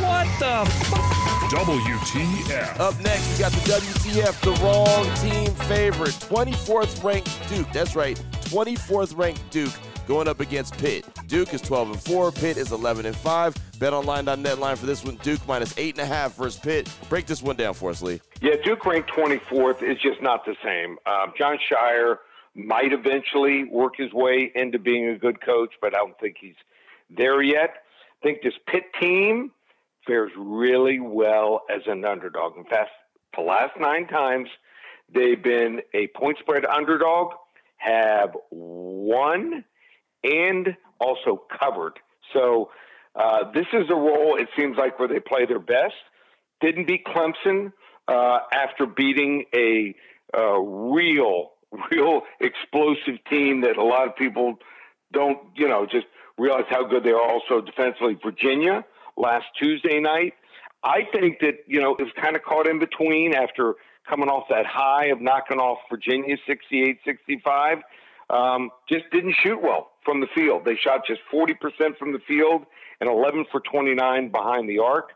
What 0.00 0.26
the 0.38 0.70
fuck? 0.70 1.29
WTF. 1.50 2.78
Up 2.78 2.96
next, 3.00 3.32
we 3.32 3.40
got 3.40 3.50
the 3.50 3.58
WTF, 3.72 4.40
the 4.40 4.52
wrong 4.62 5.04
team 5.16 5.52
favorite. 5.66 6.10
24th 6.10 7.02
ranked 7.02 7.48
Duke. 7.48 7.66
That's 7.72 7.96
right, 7.96 8.16
24th 8.42 9.18
ranked 9.18 9.50
Duke 9.50 9.72
going 10.06 10.28
up 10.28 10.38
against 10.38 10.78
Pitt. 10.78 11.04
Duke 11.26 11.52
is 11.52 11.60
12 11.60 11.90
and 11.90 12.00
4. 12.00 12.30
Pitt 12.30 12.56
is 12.56 12.70
11 12.70 13.04
and 13.04 13.16
5. 13.16 13.54
BetOnline.net 13.78 14.58
line 14.60 14.76
for 14.76 14.86
this 14.86 15.04
one: 15.04 15.16
Duke 15.24 15.40
minus 15.48 15.76
eight 15.76 15.98
and 15.98 16.02
a 16.02 16.06
half 16.06 16.36
versus 16.36 16.60
Pitt. 16.60 16.88
Break 17.08 17.26
this 17.26 17.42
one 17.42 17.56
down 17.56 17.74
for 17.74 17.90
us, 17.90 18.00
Lee. 18.00 18.20
Yeah, 18.40 18.54
Duke 18.64 18.86
ranked 18.86 19.10
24th 19.10 19.82
is 19.82 19.98
just 20.00 20.22
not 20.22 20.44
the 20.44 20.54
same. 20.64 20.98
Um, 21.04 21.32
Jon 21.36 21.58
Scheyer 21.68 22.18
might 22.54 22.92
eventually 22.92 23.64
work 23.64 23.94
his 23.96 24.12
way 24.12 24.52
into 24.54 24.78
being 24.78 25.08
a 25.08 25.18
good 25.18 25.44
coach, 25.44 25.74
but 25.80 25.96
I 25.96 25.98
don't 25.98 26.16
think 26.20 26.36
he's 26.40 26.54
there 27.10 27.42
yet. 27.42 27.70
I 28.22 28.24
think 28.24 28.42
this 28.42 28.54
Pitt 28.68 28.84
team 29.00 29.50
fares 30.06 30.30
really 30.36 31.00
well 31.00 31.62
as 31.74 31.82
an 31.86 32.04
underdog. 32.04 32.56
In 32.56 32.64
fact, 32.64 32.90
the 33.36 33.42
last 33.42 33.72
nine 33.78 34.06
times 34.06 34.48
they've 35.12 35.42
been 35.42 35.80
a 35.94 36.08
point 36.08 36.38
spread 36.40 36.64
underdog, 36.64 37.32
have 37.76 38.36
won 38.50 39.64
and 40.22 40.76
also 41.00 41.42
covered. 41.58 41.94
So 42.32 42.70
uh, 43.14 43.50
this 43.52 43.66
is 43.72 43.86
a 43.90 43.94
role, 43.94 44.36
it 44.38 44.48
seems 44.56 44.76
like, 44.76 44.98
where 44.98 45.08
they 45.08 45.20
play 45.20 45.46
their 45.46 45.58
best. 45.58 45.94
Didn't 46.60 46.86
beat 46.86 47.06
Clemson 47.06 47.72
uh, 48.06 48.40
after 48.52 48.86
beating 48.86 49.44
a, 49.54 49.94
a 50.34 50.60
real 50.60 51.52
real 51.92 52.22
explosive 52.40 53.22
team 53.30 53.60
that 53.62 53.76
a 53.76 53.84
lot 53.84 54.08
of 54.08 54.16
people 54.16 54.56
don't, 55.12 55.38
you 55.54 55.68
know, 55.68 55.86
just 55.86 56.06
realize 56.36 56.64
how 56.68 56.86
good 56.86 57.04
they 57.04 57.12
are 57.12 57.22
also 57.22 57.60
defensively. 57.60 58.16
Virginia 58.22 58.84
last 59.20 59.46
Tuesday 59.58 60.00
night. 60.00 60.34
I 60.82 61.00
think 61.12 61.40
that, 61.40 61.64
you 61.66 61.80
know, 61.80 61.94
it 61.94 62.02
was 62.02 62.12
kind 62.20 62.36
of 62.36 62.42
caught 62.42 62.66
in 62.66 62.78
between 62.78 63.34
after 63.34 63.74
coming 64.08 64.28
off 64.28 64.48
that 64.48 64.66
high 64.66 65.06
of 65.06 65.20
knocking 65.20 65.58
off 65.58 65.78
Virginia 65.90 66.36
68 66.46 66.98
65. 67.04 67.78
Um, 68.30 68.70
just 68.88 69.04
didn't 69.12 69.34
shoot 69.44 69.60
well 69.60 69.90
from 70.04 70.20
the 70.20 70.28
field. 70.34 70.64
They 70.64 70.76
shot 70.76 71.02
just 71.06 71.20
40% 71.32 71.98
from 71.98 72.12
the 72.12 72.20
field 72.26 72.64
and 73.00 73.10
11 73.10 73.46
for 73.50 73.60
29 73.60 74.30
behind 74.30 74.68
the 74.68 74.78
arc. 74.78 75.10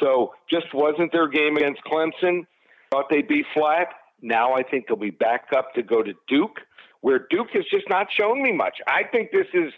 So 0.00 0.34
just 0.50 0.74
wasn't 0.74 1.12
their 1.12 1.28
game 1.28 1.56
against 1.56 1.80
Clemson. 1.84 2.46
Thought 2.90 3.06
they'd 3.10 3.28
be 3.28 3.44
flat. 3.54 3.88
Now 4.20 4.54
I 4.54 4.62
think 4.62 4.86
they'll 4.88 4.96
be 4.96 5.10
back 5.10 5.46
up 5.56 5.74
to 5.74 5.82
go 5.82 6.02
to 6.02 6.12
Duke, 6.28 6.60
where 7.00 7.26
Duke 7.30 7.48
has 7.54 7.64
just 7.70 7.88
not 7.88 8.08
shown 8.10 8.42
me 8.42 8.52
much. 8.52 8.78
I 8.86 9.02
think 9.10 9.30
this 9.30 9.46
is 9.54 9.72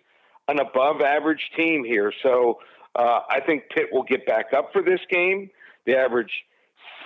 an 0.49 0.59
above 0.59 1.01
average 1.01 1.51
team 1.57 1.85
here. 1.85 2.13
So 2.23 2.59
uh, 2.95 3.21
I 3.31 3.41
think 3.41 3.65
Pitt 3.75 3.87
will 3.93 4.03
get 4.03 4.27
back 4.27 4.53
up 4.57 4.73
for 4.73 4.83
this 4.83 5.01
game. 5.11 5.51
They 5.87 5.97
average 5.97 6.33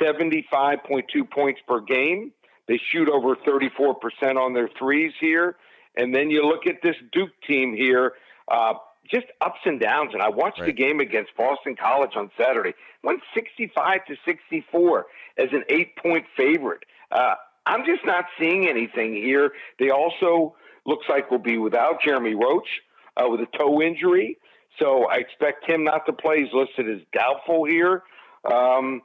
75.2 0.00 1.30
points 1.30 1.60
per 1.66 1.80
game. 1.80 2.32
They 2.68 2.80
shoot 2.90 3.08
over 3.08 3.36
34% 3.36 4.36
on 4.36 4.54
their 4.54 4.68
threes 4.78 5.12
here. 5.20 5.56
And 5.96 6.14
then 6.14 6.30
you 6.30 6.46
look 6.46 6.66
at 6.66 6.76
this 6.82 6.96
Duke 7.12 7.32
team 7.46 7.74
here, 7.74 8.12
uh, 8.48 8.74
just 9.10 9.26
ups 9.40 9.60
and 9.64 9.80
downs. 9.80 10.10
And 10.14 10.22
I 10.22 10.28
watched 10.28 10.60
right. 10.60 10.66
the 10.66 10.72
game 10.72 11.00
against 11.00 11.36
Boston 11.36 11.76
College 11.76 12.12
on 12.16 12.30
Saturday, 12.38 12.72
went 13.02 13.20
65 13.34 14.06
to 14.06 14.16
64 14.24 15.06
as 15.38 15.48
an 15.52 15.64
eight 15.68 15.96
point 15.96 16.24
favorite. 16.36 16.84
Uh, 17.10 17.34
I'm 17.66 17.84
just 17.84 18.04
not 18.04 18.24
seeing 18.38 18.68
anything 18.68 19.14
here. 19.14 19.52
They 19.78 19.90
also 19.90 20.56
looks 20.86 21.06
like 21.08 21.30
will 21.30 21.38
be 21.38 21.58
without 21.58 22.02
Jeremy 22.02 22.34
Roach 22.34 22.68
uh, 23.16 23.28
with 23.28 23.40
a 23.40 23.58
toe 23.58 23.80
injury. 23.82 24.38
So 24.78 25.06
I 25.06 25.16
expect 25.16 25.68
him 25.68 25.84
not 25.84 26.06
to 26.06 26.12
play. 26.12 26.42
He's 26.44 26.52
listed 26.52 26.88
as 26.88 27.02
doubtful 27.12 27.64
here. 27.64 28.02
Um, 28.50 29.02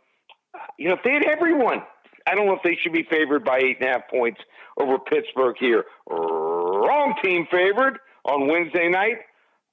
you 0.77 0.87
know, 0.87 0.95
if 0.95 1.01
they 1.03 1.11
had 1.11 1.25
everyone, 1.25 1.83
I 2.25 2.35
don't 2.35 2.45
know 2.47 2.55
if 2.55 2.63
they 2.63 2.77
should 2.81 2.93
be 2.93 3.05
favored 3.09 3.43
by 3.43 3.57
eight 3.59 3.77
and 3.79 3.89
a 3.89 3.91
half 3.93 4.09
points 4.09 4.39
over 4.79 4.97
Pittsburgh 4.99 5.55
here. 5.59 5.85
Wrong 6.09 7.15
team 7.23 7.47
favored 7.51 7.99
on 8.25 8.47
Wednesday 8.47 8.89
night. 8.89 9.17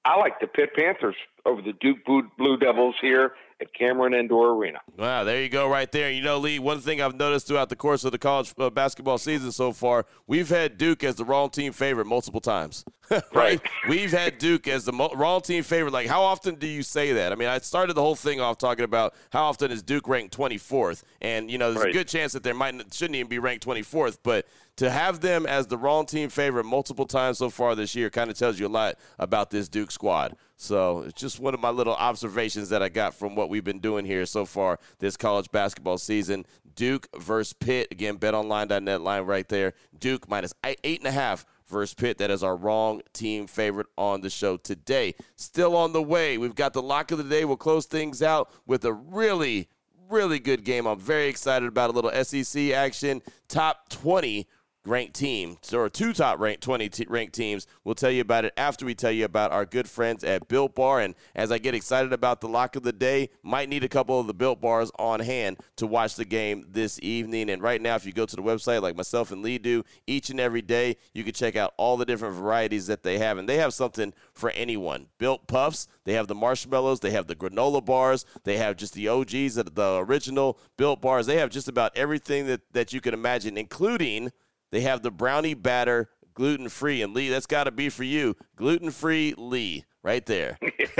I 0.05 0.19
like 0.19 0.41
the 0.41 0.47
Pitt 0.47 0.75
Panthers 0.75 1.17
over 1.47 1.63
the 1.63 1.73
Duke 1.75 1.99
Blue 2.05 2.57
Devils 2.59 2.97
here 3.01 3.33
at 3.61 3.73
Cameron 3.73 4.15
Indoor 4.15 4.51
Arena. 4.51 4.81
Wow, 4.99 5.25
there 5.25 5.43
you 5.43 5.49
go, 5.49 5.69
right 5.69 5.91
there. 5.91 6.11
You 6.11 6.23
know, 6.23 6.39
Lee, 6.39 6.59
one 6.59 6.81
thing 6.81 7.01
I've 7.01 7.15
noticed 7.15 7.47
throughout 7.47 7.69
the 7.69 7.77
course 7.77 8.05
of 8.05 8.13
the 8.13 8.19
college 8.19 8.53
uh, 8.59 8.71
basketball 8.71 9.19
season 9.19 9.53
so 9.53 9.73
far, 9.73 10.07
we've 10.27 10.49
had 10.49 10.77
Duke 10.77 11.05
as 11.05 11.15
the 11.15 11.25
wrong 11.25 11.51
team 11.51 11.73
favorite 11.73 12.07
multiple 12.07 12.41
times. 12.41 12.85
right? 13.11 13.23
right? 13.35 13.61
We've 13.89 14.11
had 14.11 14.39
Duke 14.39 14.67
as 14.67 14.85
the 14.85 14.93
mo- 14.93 15.13
wrong 15.15 15.43
team 15.43 15.63
favorite. 15.63 15.93
Like, 15.93 16.07
how 16.07 16.23
often 16.23 16.57
do 16.57 16.67
you 16.67 16.83
say 16.83 17.13
that? 17.13 17.33
I 17.33 17.35
mean, 17.37 17.49
I 17.49 17.59
started 17.59 17.95
the 17.95 18.03
whole 18.03 18.17
thing 18.17 18.41
off 18.41 18.59
talking 18.59 18.85
about 18.85 19.15
how 19.31 19.45
often 19.45 19.71
is 19.71 19.83
Duke 19.83 20.09
ranked 20.09 20.37
24th, 20.37 21.03
and 21.21 21.51
you 21.51 21.59
know, 21.59 21.73
there's 21.73 21.85
right. 21.85 21.95
a 21.95 21.99
good 21.99 22.09
chance 22.09 22.33
that 22.33 22.43
they 22.43 22.53
might 22.53 22.75
shouldn't 22.93 23.17
even 23.17 23.29
be 23.29 23.39
ranked 23.39 23.67
24th, 23.67 24.19
but 24.23 24.47
to 24.77 24.91
have 24.91 25.21
them 25.21 25.47
as 25.47 25.67
the 25.67 25.79
wrong 25.79 26.07
team 26.07 26.29
favorite 26.29 26.65
multiple 26.65 27.07
times 27.07 27.39
so 27.39 27.49
far 27.51 27.75
this 27.75 27.95
year 27.95 28.11
kind 28.11 28.31
of 28.31 28.37
tells 28.37 28.59
you 28.59 28.67
a 28.67 28.69
lot 28.69 28.97
about 29.19 29.51
this 29.51 29.69
Duke 29.69 29.91
squad. 29.91 30.37
So 30.57 31.01
it's 31.01 31.21
just 31.21 31.41
one 31.41 31.55
of 31.55 31.61
my 31.61 31.71
little 31.71 31.95
observations 31.95 32.69
that 32.71 32.83
I 32.83 32.89
got 32.89 33.15
from 33.15 33.35
what 33.35 33.49
we've 33.49 33.65
been 33.65 33.81
doing 33.81 34.05
here 34.05 34.27
so 34.27 34.45
far 34.45 34.79
this 34.99 35.17
college 35.17 35.51
basketball 35.51 35.99
season. 35.99 36.47
Duke 36.75 37.09
versus 37.17 37.53
Pitt. 37.53 37.89
Again, 37.91 38.19
betonline.net 38.19 39.01
line 39.01 39.23
right 39.23 39.49
there. 39.49 39.75
Duke 39.99 40.29
minus 40.29 40.53
eight 40.65 41.01
and 41.01 41.07
a 41.07 41.13
half 41.13 41.47
versus 41.69 41.95
Pitt. 41.95 42.19
That 42.19 42.31
is 42.31 42.43
our 42.43 42.57
wrong 42.57 43.03
team 43.13 43.47
favorite 43.47 43.87
on 43.97 44.21
the 44.21 44.31
show 44.31 44.57
today. 44.57 45.15
Still 45.37 45.77
on 45.77 45.93
the 45.93 46.03
way. 46.03 46.39
We've 46.39 46.55
got 46.55 46.73
the 46.73 46.83
lock 46.83 47.11
of 47.13 47.19
the 47.19 47.25
day. 47.25 47.45
We'll 47.45 47.57
close 47.57 47.87
things 47.87 48.23
out 48.23 48.51
with 48.67 48.85
a 48.85 48.93
really, 48.93 49.69
really 50.09 50.39
good 50.39 50.65
game. 50.65 50.87
I'm 50.87 50.99
very 50.99 51.29
excited 51.29 51.69
about 51.69 51.91
a 51.91 51.93
little 51.93 52.25
SEC 52.25 52.73
action. 52.73 53.23
Top 53.49 53.89
20 53.91 54.49
ranked 54.87 55.15
team, 55.15 55.57
or 55.73 55.89
two 55.89 56.13
top 56.13 56.39
ranked 56.39 56.63
20 56.63 56.89
t- 56.89 57.07
ranked 57.09 57.35
teams. 57.35 57.67
We'll 57.85 57.95
tell 57.95 58.11
you 58.11 58.21
about 58.21 58.45
it 58.45 58.53
after 58.57 58.85
we 58.85 58.95
tell 58.95 59.11
you 59.11 59.25
about 59.25 59.53
our 59.53 59.65
good 59.65 59.89
friends 59.89 60.25
at 60.25 60.49
Built 60.49 60.75
Bar. 60.75 61.01
And 61.01 61.15
as 61.35 61.51
I 61.51 61.59
get 61.59 61.75
excited 61.75 62.13
about 62.13 62.41
the 62.41 62.49
lock 62.49 62.77
of 62.77 62.83
the 62.83 62.93
day, 62.93 63.31
might 63.43 63.69
need 63.69 63.85
a 63.85 63.89
couple 63.89 64.19
of 64.21 64.27
the 64.27 64.35
Built 64.35 64.61
Bars 64.61 64.91
on 64.99 65.21
hand 65.21 65.59
to 65.77 65.87
watch 65.87 66.17
the 66.17 66.25
game 66.25 66.67
this 66.69 66.99
evening. 67.03 67.51
And 67.51 67.63
right 67.63 67.81
now, 67.81 67.95
if 67.97 68.07
you 68.07 68.13
go 68.13 68.27
to 68.27 68.37
the 68.37 68.43
website, 68.43 68.83
like 68.83 68.97
myself 68.97 69.33
and 69.33 69.43
Lee 69.43 69.59
do, 69.59 69.85
each 70.07 70.31
and 70.31 70.41
every 70.41 70.63
day, 70.63 70.97
you 71.13 71.25
can 71.25 71.33
check 71.33 71.57
out 71.57 71.75
all 71.77 71.97
the 71.97 72.05
different 72.05 72.37
varieties 72.37 72.87
that 72.87 73.03
they 73.03 73.19
have. 73.19 73.39
And 73.39 73.49
they 73.49 73.57
have 73.57 73.75
something 73.75 74.13
for 74.33 74.51
anyone. 74.51 75.07
Built 75.19 75.47
Puffs, 75.47 75.89
they 76.05 76.13
have 76.15 76.29
the 76.29 76.35
marshmallows, 76.35 77.01
they 77.01 77.11
have 77.11 77.27
the 77.27 77.37
granola 77.37 77.85
bars, 77.85 78.25
they 78.45 78.59
have 78.59 78.77
just 78.77 78.95
the 78.95 79.09
OGs, 79.09 79.55
the 79.55 79.97
original 80.07 80.59
Built 80.77 81.01
Bars. 81.01 81.27
They 81.27 81.39
have 81.39 81.51
just 81.51 81.69
about 81.69 81.97
everything 81.97 82.47
that, 82.47 82.61
that 82.73 82.93
you 82.93 83.01
can 83.01 83.15
imagine, 83.15 83.57
including– 83.57 84.31
they 84.75 84.81
have 84.81 85.03
the 85.03 85.13
brownie 85.13 85.55
batter 85.55 86.11
gluten 86.35 86.69
free. 86.69 87.03
And 87.03 87.15
Lee, 87.15 87.29
that's 87.29 87.47
got 87.47 87.65
to 87.65 87.71
be 87.71 87.89
for 87.91 88.03
you. 88.03 88.35
Gluten 88.57 88.91
free 88.91 89.33
Lee, 89.39 89.85
right 90.03 90.27
there. 90.27 90.59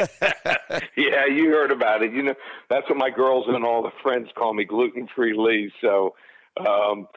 yeah, 0.97 1.27
you 1.29 1.51
heard 1.51 1.73
about 1.73 2.03
it. 2.05 2.13
You 2.13 2.23
know, 2.23 2.35
that's 2.71 2.89
what 2.89 2.97
my 2.97 3.11
girls 3.11 3.47
and 3.49 3.65
all 3.65 3.83
the 3.83 3.91
friends 4.01 4.29
call 4.37 4.55
me 4.55 4.65
gluten 4.65 5.09
free 5.13 5.35
Lee. 5.37 5.73
So, 5.81 6.15
um, 6.61 7.09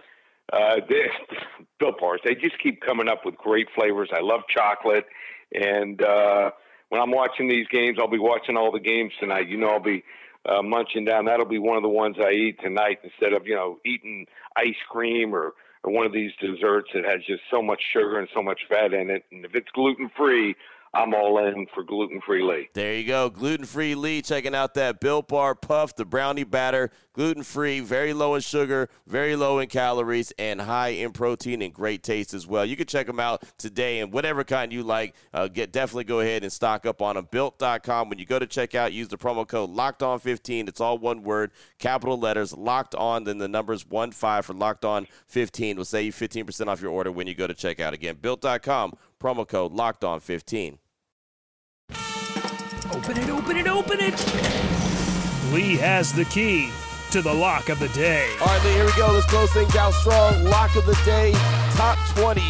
uh, 0.52 0.78
Built 1.80 2.00
Bars, 2.00 2.22
they 2.26 2.34
just 2.34 2.58
keep 2.58 2.82
coming 2.82 3.08
up 3.08 3.24
with 3.24 3.38
great 3.38 3.68
flavors. 3.76 4.10
I 4.12 4.22
love 4.22 4.42
chocolate. 4.50 5.06
And 5.54 6.02
uh, 6.02 6.50
when 6.90 7.00
I'm 7.00 7.12
watching 7.12 7.48
these 7.48 7.68
games, 7.68 8.00
I'll 8.02 8.10
be 8.10 8.18
watching 8.18 8.58
all 8.58 8.72
the 8.72 8.80
games 8.80 9.14
tonight. 9.20 9.48
You 9.48 9.58
know, 9.58 9.70
I'll 9.70 9.80
be 9.80 10.04
uh, 10.50 10.64
munching 10.64 11.06
down. 11.06 11.26
That'll 11.26 11.46
be 11.46 11.60
one 11.60 11.78
of 11.78 11.84
the 11.84 11.90
ones 11.90 12.16
I 12.20 12.32
eat 12.32 12.60
tonight 12.64 12.98
instead 13.04 13.34
of, 13.34 13.46
you 13.46 13.54
know, 13.54 13.78
eating 13.86 14.26
ice 14.56 14.74
cream 14.90 15.36
or 15.36 15.54
one 15.84 16.06
of 16.06 16.12
these 16.12 16.32
desserts 16.40 16.90
that 16.94 17.06
has 17.06 17.22
just 17.26 17.44
so 17.52 17.62
much 17.62 17.82
sugar 17.94 18.20
and 18.20 18.28
so 18.34 18.42
much 18.42 18.62
fat 18.70 18.94
in 18.94 19.10
it. 19.10 19.24
And 19.32 19.46
if 19.46 19.56
it's 19.56 19.70
gluten 19.74 20.10
free, 20.16 20.56
I'm 20.98 21.14
all 21.14 21.38
in 21.46 21.68
for 21.76 21.84
gluten 21.84 22.20
free 22.26 22.42
Lee. 22.42 22.70
There 22.74 22.96
you 22.96 23.06
go. 23.06 23.30
Gluten 23.30 23.68
free 23.68 23.94
Lee 23.94 24.24
checking 24.24 24.56
out 24.56 24.74
that 24.74 25.00
Built 25.00 25.28
Bar 25.28 25.54
Puff, 25.54 25.96
the 25.96 26.06
brownie 26.06 26.44
batter. 26.44 26.90
Gluten 27.14 27.44
free, 27.44 27.82
very 27.82 28.14
low 28.14 28.34
in 28.34 28.42
sugar, 28.42 28.90
very 29.06 29.36
low 29.36 29.60
in 29.60 29.68
calories, 29.68 30.32
and 30.40 30.60
high 30.60 30.90
in 30.90 31.12
protein 31.12 31.62
and 31.62 31.72
great 31.72 32.02
taste 32.02 32.34
as 32.34 32.48
well. 32.48 32.66
You 32.66 32.76
can 32.76 32.88
check 32.88 33.06
them 33.06 33.20
out 33.20 33.44
today 33.60 34.00
and 34.00 34.12
whatever 34.12 34.44
kind 34.44 34.74
you 34.74 34.82
like. 34.82 35.14
Uh, 35.34 35.48
get 35.48 35.72
Definitely 35.72 36.06
go 36.06 36.22
ahead 36.22 36.42
and 36.42 36.52
stock 36.52 36.88
up 36.88 37.00
on 37.04 37.16
them. 37.16 37.28
Built.com. 37.30 38.10
When 38.10 38.18
you 38.18 38.26
go 38.26 38.40
to 38.40 38.48
checkout, 38.48 38.92
use 38.92 39.08
the 39.08 39.18
promo 39.20 39.48
code 39.48 39.70
Locked 39.70 40.02
On 40.02 40.18
15. 40.18 40.68
It's 40.68 40.82
all 40.82 40.98
one 40.98 41.22
word, 41.22 41.52
capital 41.78 42.20
letters, 42.20 42.58
Locked 42.58 42.96
On, 42.96 43.24
then 43.24 43.38
the 43.38 43.48
numbers 43.48 43.86
1 43.86 44.12
5 44.14 44.46
for 44.48 44.54
Locked 44.54 44.86
On 44.86 45.06
15 45.28 45.76
We'll 45.76 45.86
save 45.86 46.06
you 46.06 46.28
15% 46.28 46.68
off 46.68 46.82
your 46.82 46.92
order 46.92 47.12
when 47.12 47.28
you 47.28 47.36
go 47.36 47.46
to 47.46 47.54
checkout. 47.54 47.94
Again, 47.94 48.18
Built.com, 48.20 48.94
promo 49.22 49.48
code 49.48 49.74
Locked 49.74 50.04
On 50.04 50.20
15. 50.20 50.80
Open 53.08 53.24
it, 53.24 53.30
open 53.30 53.56
it, 53.56 53.68
open 53.68 53.98
it. 54.02 55.54
Lee 55.54 55.78
has 55.78 56.12
the 56.12 56.26
key 56.26 56.70
to 57.12 57.22
the 57.22 57.34
lock 57.34 57.70
of 57.70 57.80
the 57.80 57.88
day. 57.90 58.30
All 58.42 58.48
right, 58.48 58.66
Lee, 58.66 58.74
here 58.74 58.86
we 58.86 58.92
go. 58.98 59.14
Let's 59.14 59.26
close 59.28 59.50
things 59.54 59.74
out 59.78 59.94
strong. 59.94 60.44
Lock 60.44 60.76
of 60.76 60.86
the 60.86 61.00
day, 61.06 61.32
top 61.76 61.98
20 62.18 62.42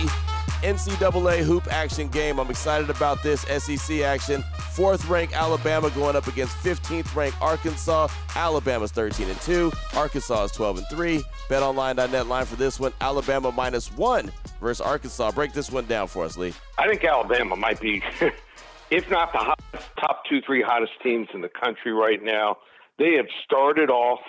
NCAA 0.64 1.44
hoop 1.44 1.72
action 1.72 2.08
game. 2.08 2.40
I'm 2.40 2.50
excited 2.50 2.90
about 2.90 3.22
this 3.22 3.42
SEC 3.42 4.00
action. 4.00 4.44
Fourth 4.72 5.08
ranked 5.08 5.36
Alabama 5.36 5.92
going 5.92 6.16
up 6.16 6.26
against 6.26 6.58
15th 6.64 7.16
ranked 7.16 7.40
Arkansas. 7.40 8.08
Alabama's 8.36 8.92
13 8.92 9.30
and 9.30 9.40
2. 9.42 9.72
Arkansas 9.96 10.46
is 10.46 10.52
12 10.54 10.80
and 10.80 10.88
3. 10.90 11.24
BetOnline.net 11.50 12.26
line 12.26 12.46
for 12.46 12.56
this 12.56 12.80
one. 12.80 12.94
Alabama 13.00 13.52
minus 13.52 13.92
one 13.92 14.32
versus 14.60 14.82
Arkansas. 14.82 15.30
Break 15.34 15.54
this 15.54 15.72
one 15.72 15.86
down 15.86 16.08
for 16.08 16.26
us, 16.26 16.36
Lee. 16.36 16.56
I 16.80 16.88
think 16.88 17.04
Alabama 17.04 17.56
might 17.56 17.80
be 17.80 18.02
if 18.90 19.08
not 19.12 19.32
the 19.34 19.38
hottest, 19.38 19.57
top 20.00 20.24
two, 20.30 20.42
three 20.46 20.62
hottest 20.62 20.94
teams 21.04 21.28
in 21.34 21.42
the 21.42 21.50
country 21.50 21.92
right 21.92 22.22
now. 22.22 22.58
They 22.98 23.14
have 23.16 23.28
started 23.44 23.90
off 23.90 24.20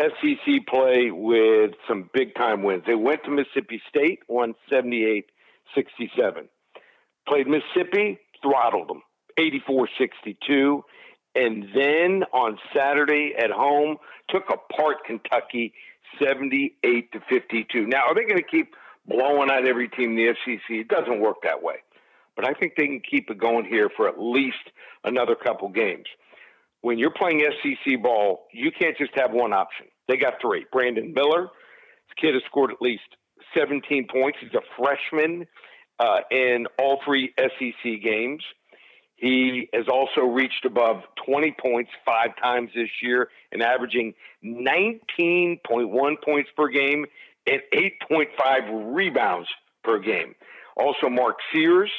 SEC 0.00 0.66
play 0.66 1.10
with 1.10 1.72
some 1.86 2.08
big 2.14 2.34
time 2.34 2.62
wins. 2.62 2.84
They 2.86 2.94
went 2.94 3.24
to 3.24 3.30
Mississippi 3.30 3.82
State, 3.88 4.20
won 4.28 4.54
78 4.70 5.26
67. 5.74 6.48
Played 7.28 7.46
Mississippi, 7.46 8.18
throttled 8.42 8.88
them 8.88 9.02
84 9.36 9.88
62. 9.98 10.84
And 11.34 11.64
then 11.74 12.24
on 12.32 12.58
Saturday 12.74 13.34
at 13.38 13.50
home, 13.50 13.98
took 14.30 14.44
apart 14.48 15.04
Kentucky 15.06 15.74
78 16.18 17.12
to 17.12 17.20
52. 17.28 17.86
Now, 17.86 18.06
are 18.08 18.14
they 18.14 18.22
going 18.22 18.42
to 18.42 18.42
keep 18.42 18.74
blowing 19.06 19.48
out 19.50 19.66
every 19.66 19.88
team 19.88 20.10
in 20.10 20.16
the 20.16 20.34
SEC? 20.44 20.60
It 20.70 20.88
doesn't 20.88 21.20
work 21.20 21.36
that 21.44 21.62
way 21.62 21.76
but 22.40 22.48
I 22.48 22.58
think 22.58 22.72
they 22.74 22.86
can 22.86 23.02
keep 23.08 23.28
it 23.28 23.36
going 23.38 23.66
here 23.66 23.90
for 23.94 24.08
at 24.08 24.14
least 24.18 24.70
another 25.04 25.34
couple 25.34 25.68
games. 25.68 26.06
When 26.80 26.98
you're 26.98 27.12
playing 27.12 27.44
SEC 27.62 28.02
ball, 28.02 28.46
you 28.50 28.70
can't 28.72 28.96
just 28.96 29.10
have 29.14 29.32
one 29.32 29.52
option. 29.52 29.86
They 30.08 30.16
got 30.16 30.34
three. 30.40 30.64
Brandon 30.72 31.12
Miller, 31.12 31.42
this 31.42 32.14
kid 32.18 32.32
has 32.32 32.42
scored 32.46 32.70
at 32.70 32.80
least 32.80 33.02
17 33.54 34.06
points. 34.10 34.38
He's 34.40 34.54
a 34.54 34.62
freshman 34.78 35.46
uh, 35.98 36.20
in 36.30 36.66
all 36.78 37.00
three 37.04 37.34
SEC 37.38 38.02
games. 38.02 38.42
He 39.16 39.68
has 39.74 39.84
also 39.92 40.22
reached 40.22 40.64
above 40.64 41.02
20 41.26 41.54
points 41.60 41.90
five 42.06 42.30
times 42.42 42.70
this 42.74 42.88
year 43.02 43.28
and 43.52 43.62
averaging 43.62 44.14
19.1 44.42 45.58
points 46.24 46.50
per 46.56 46.68
game 46.68 47.04
and 47.46 47.60
8.5 48.10 48.94
rebounds 48.94 49.48
per 49.84 49.98
game. 49.98 50.34
Also, 50.74 51.10
Mark 51.10 51.36
Sears 51.52 51.90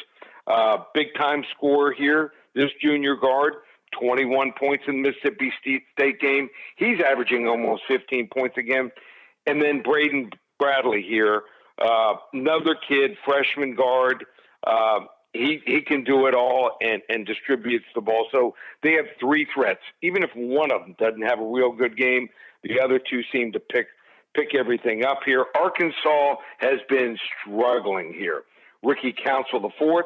uh, 0.47 0.77
big 0.93 1.07
time 1.17 1.43
scorer 1.55 1.93
here, 1.93 2.31
this 2.55 2.69
junior 2.81 3.15
guard, 3.15 3.53
21 3.99 4.53
points 4.57 4.85
in 4.87 5.01
the 5.01 5.09
Mississippi 5.09 5.51
State 5.61 6.19
game. 6.19 6.49
He's 6.77 6.99
averaging 7.01 7.47
almost 7.47 7.83
15 7.87 8.29
points 8.33 8.57
again. 8.57 8.91
And 9.45 9.61
then 9.61 9.83
Jaden 9.83 10.33
Bradley 10.59 11.01
here, 11.01 11.43
uh, 11.79 12.13
another 12.33 12.75
kid, 12.87 13.17
freshman 13.25 13.75
guard. 13.75 14.25
Uh, 14.65 15.01
he 15.33 15.61
he 15.65 15.81
can 15.81 16.03
do 16.03 16.27
it 16.27 16.35
all 16.35 16.77
and 16.81 17.01
and 17.09 17.25
distributes 17.25 17.85
the 17.95 18.01
ball. 18.01 18.27
So 18.31 18.55
they 18.83 18.93
have 18.93 19.05
three 19.19 19.47
threats. 19.53 19.79
Even 20.01 20.23
if 20.23 20.29
one 20.35 20.71
of 20.71 20.81
them 20.81 20.95
doesn't 20.99 21.21
have 21.21 21.39
a 21.39 21.45
real 21.45 21.71
good 21.71 21.97
game, 21.97 22.29
the 22.63 22.79
other 22.81 22.99
two 22.99 23.21
seem 23.31 23.51
to 23.53 23.59
pick 23.59 23.87
pick 24.35 24.53
everything 24.53 25.05
up 25.05 25.19
here. 25.25 25.45
Arkansas 25.55 26.35
has 26.59 26.79
been 26.89 27.17
struggling 27.41 28.13
here 28.13 28.43
Ricky 28.83 29.13
Council 29.13 29.63
IV 29.65 30.05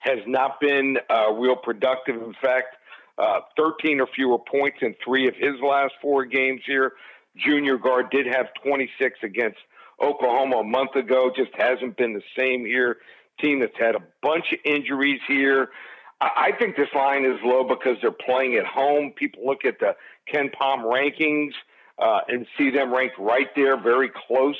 has 0.00 0.18
not 0.26 0.60
been 0.60 0.98
uh, 1.10 1.32
real 1.32 1.56
productive. 1.56 2.16
In 2.16 2.34
fact, 2.42 2.76
uh, 3.18 3.40
13 3.56 4.00
or 4.00 4.06
fewer 4.14 4.38
points 4.38 4.78
in 4.82 4.94
three 5.04 5.28
of 5.28 5.34
his 5.36 5.54
last 5.62 5.94
four 6.02 6.24
games 6.24 6.60
here. 6.66 6.92
Junior 7.36 7.78
guard 7.78 8.10
did 8.10 8.26
have 8.26 8.46
26 8.64 9.18
against 9.22 9.58
Oklahoma 10.02 10.58
a 10.58 10.64
month 10.64 10.94
ago. 10.96 11.30
Just 11.34 11.50
hasn't 11.56 11.96
been 11.96 12.12
the 12.12 12.22
same 12.36 12.64
here. 12.64 12.98
Team 13.40 13.60
that's 13.60 13.76
had 13.78 13.94
a 13.94 14.02
bunch 14.22 14.52
of 14.52 14.58
injuries 14.64 15.20
here. 15.26 15.70
I 16.20 16.52
think 16.58 16.76
this 16.76 16.88
line 16.94 17.24
is 17.24 17.38
low 17.44 17.64
because 17.64 17.96
they're 18.00 18.12
playing 18.12 18.54
at 18.54 18.64
home. 18.64 19.12
People 19.16 19.44
look 19.44 19.64
at 19.64 19.78
the 19.80 19.96
KenPom 20.32 20.84
rankings 20.84 21.52
uh, 21.98 22.20
and 22.28 22.46
see 22.56 22.70
them 22.70 22.94
ranked 22.94 23.18
right 23.18 23.48
there, 23.56 23.80
very 23.80 24.10
close 24.26 24.56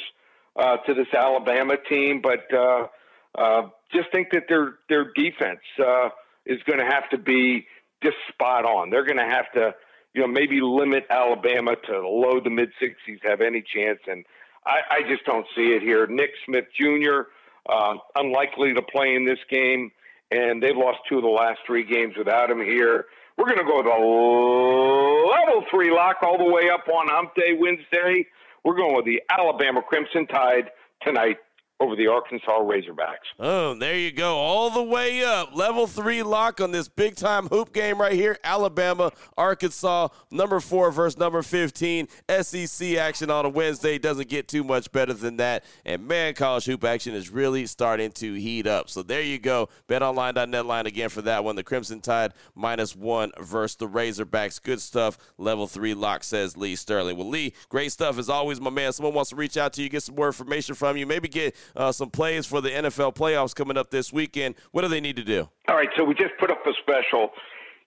uh, 0.56 0.78
to 0.78 0.94
this 0.94 1.06
Alabama 1.16 1.76
team. 1.88 2.20
But 2.22 2.52
uh, 2.52 2.88
uh 3.36 3.68
just 3.94 4.10
think 4.12 4.28
that 4.32 4.44
their 4.48 4.74
their 4.88 5.12
defense 5.14 5.60
uh, 5.78 6.08
is 6.46 6.60
going 6.66 6.78
to 6.78 6.84
have 6.84 7.08
to 7.10 7.18
be 7.18 7.66
just 8.02 8.16
spot 8.28 8.64
on. 8.64 8.90
They're 8.90 9.06
going 9.06 9.18
to 9.18 9.24
have 9.24 9.50
to, 9.54 9.74
you 10.12 10.20
know, 10.22 10.28
maybe 10.28 10.60
limit 10.60 11.06
Alabama 11.08 11.76
to 11.86 12.08
low 12.08 12.40
to 12.40 12.50
mid 12.50 12.70
60s, 12.82 13.18
have 13.22 13.40
any 13.40 13.62
chance. 13.62 14.00
And 14.06 14.24
I, 14.66 14.80
I 14.90 15.08
just 15.08 15.24
don't 15.24 15.46
see 15.56 15.68
it 15.68 15.82
here. 15.82 16.06
Nick 16.06 16.30
Smith 16.44 16.66
Jr. 16.78 17.22
Uh, 17.66 17.94
unlikely 18.14 18.74
to 18.74 18.82
play 18.82 19.14
in 19.14 19.24
this 19.24 19.38
game 19.50 19.90
and 20.30 20.62
they've 20.62 20.76
lost 20.76 20.98
two 21.08 21.16
of 21.16 21.22
the 21.22 21.28
last 21.28 21.60
three 21.66 21.84
games 21.84 22.14
without 22.16 22.50
him 22.50 22.60
here. 22.60 23.06
We're 23.36 23.46
going 23.46 23.58
to 23.58 23.64
go 23.64 23.82
the 23.82 25.30
level 25.30 25.64
three 25.70 25.90
lock 25.90 26.16
all 26.22 26.38
the 26.38 26.50
way 26.50 26.70
up 26.70 26.86
on 26.88 27.08
Hump 27.08 27.34
Day 27.34 27.52
Wednesday. 27.58 28.26
We're 28.64 28.76
going 28.76 28.94
with 28.94 29.04
the 29.04 29.22
Alabama 29.30 29.82
Crimson 29.82 30.26
Tide 30.26 30.70
tonight 31.02 31.38
over 31.80 31.96
the 31.96 32.06
Arkansas 32.06 32.60
Razorbacks. 32.60 33.26
Oh, 33.38 33.74
there 33.74 33.96
you 33.96 34.12
go. 34.12 34.36
All 34.36 34.70
the 34.70 34.82
way 34.82 35.24
up. 35.24 35.54
Level 35.56 35.86
three 35.86 36.22
lock 36.22 36.60
on 36.60 36.70
this 36.70 36.88
big 36.88 37.16
time 37.16 37.48
hoop 37.48 37.72
game 37.72 38.00
right 38.00 38.12
here. 38.12 38.38
Alabama, 38.44 39.10
Arkansas, 39.36 40.08
number 40.30 40.60
four 40.60 40.92
versus 40.92 41.18
number 41.18 41.42
15. 41.42 42.06
SEC 42.42 42.94
action 42.96 43.28
on 43.30 43.44
a 43.44 43.48
Wednesday 43.48 43.98
doesn't 43.98 44.28
get 44.28 44.46
too 44.46 44.62
much 44.62 44.90
better 44.92 45.12
than 45.12 45.36
that. 45.38 45.64
And 45.84 46.06
man, 46.06 46.34
college 46.34 46.64
hoop 46.64 46.84
action 46.84 47.14
is 47.14 47.30
really 47.30 47.66
starting 47.66 48.12
to 48.12 48.34
heat 48.34 48.66
up. 48.66 48.88
So 48.88 49.02
there 49.02 49.22
you 49.22 49.38
go. 49.38 49.68
BetOnline.net 49.88 50.66
line 50.66 50.86
again 50.86 51.08
for 51.08 51.22
that 51.22 51.42
one. 51.42 51.56
The 51.56 51.64
Crimson 51.64 52.00
Tide 52.00 52.34
minus 52.54 52.94
one 52.94 53.32
versus 53.40 53.76
the 53.76 53.88
Razorbacks. 53.88 54.62
Good 54.62 54.80
stuff. 54.80 55.18
Level 55.38 55.66
three 55.66 55.94
lock, 55.94 56.22
says 56.22 56.56
Lee 56.56 56.76
Sterling. 56.76 57.16
Well, 57.16 57.28
Lee, 57.28 57.52
great 57.68 57.90
stuff 57.90 58.16
as 58.18 58.28
always, 58.28 58.60
my 58.60 58.70
man. 58.70 58.92
Someone 58.92 59.14
wants 59.14 59.30
to 59.30 59.36
reach 59.36 59.56
out 59.56 59.72
to 59.74 59.82
you, 59.82 59.88
get 59.88 60.04
some 60.04 60.14
more 60.14 60.26
information 60.26 60.76
from 60.76 60.96
you, 60.96 61.06
maybe 61.06 61.26
get 61.26 61.56
uh, 61.76 61.92
some 61.92 62.10
plays 62.10 62.46
for 62.46 62.60
the 62.60 62.70
NFL 62.70 63.14
playoffs 63.14 63.54
coming 63.54 63.76
up 63.76 63.90
this 63.90 64.12
weekend. 64.12 64.54
What 64.72 64.82
do 64.82 64.88
they 64.88 65.00
need 65.00 65.16
to 65.16 65.24
do? 65.24 65.48
All 65.68 65.76
right, 65.76 65.88
so 65.96 66.04
we 66.04 66.14
just 66.14 66.34
put 66.38 66.50
up 66.50 66.66
a 66.66 66.72
special. 66.80 67.30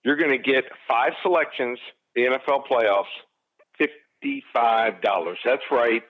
You're 0.03 0.15
going 0.15 0.31
to 0.31 0.37
get 0.37 0.65
five 0.87 1.13
selections, 1.21 1.79
the 2.15 2.21
NFL 2.21 2.67
playoffs, 2.67 3.05
$55. 4.23 5.35
That's 5.43 5.61
right. 5.71 6.01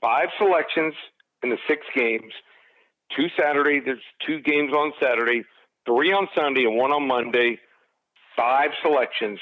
Five 0.00 0.28
selections 0.38 0.94
in 1.42 1.50
the 1.50 1.58
six 1.68 1.82
games. 1.94 2.32
Two 3.16 3.26
Saturday, 3.38 3.80
there's 3.84 4.02
two 4.26 4.40
games 4.40 4.72
on 4.72 4.92
Saturday, 5.00 5.44
three 5.86 6.12
on 6.12 6.26
Sunday, 6.34 6.64
and 6.64 6.76
one 6.76 6.90
on 6.90 7.06
Monday. 7.06 7.58
Five 8.36 8.70
selections, 8.82 9.38